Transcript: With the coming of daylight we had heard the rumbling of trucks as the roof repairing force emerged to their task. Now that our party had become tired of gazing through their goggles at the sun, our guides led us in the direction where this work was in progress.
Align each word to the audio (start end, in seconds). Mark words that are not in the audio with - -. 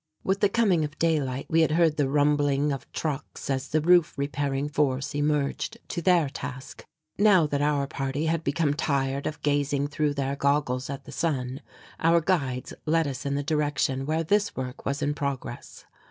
With 0.23 0.39
the 0.39 0.49
coming 0.49 0.83
of 0.83 0.97
daylight 0.97 1.45
we 1.47 1.61
had 1.61 1.73
heard 1.73 1.97
the 1.97 2.09
rumbling 2.09 2.71
of 2.71 2.91
trucks 2.91 3.51
as 3.51 3.67
the 3.67 3.81
roof 3.81 4.17
repairing 4.17 4.67
force 4.67 5.13
emerged 5.13 5.77
to 5.89 6.01
their 6.01 6.27
task. 6.27 6.83
Now 7.19 7.45
that 7.45 7.61
our 7.61 7.85
party 7.85 8.25
had 8.25 8.43
become 8.43 8.73
tired 8.73 9.27
of 9.27 9.43
gazing 9.43 9.89
through 9.89 10.15
their 10.15 10.35
goggles 10.35 10.89
at 10.89 11.03
the 11.03 11.11
sun, 11.11 11.61
our 11.99 12.19
guides 12.19 12.73
led 12.87 13.05
us 13.05 13.27
in 13.27 13.35
the 13.35 13.43
direction 13.43 14.07
where 14.07 14.23
this 14.23 14.55
work 14.55 14.87
was 14.87 15.03
in 15.03 15.13
progress. 15.13 15.85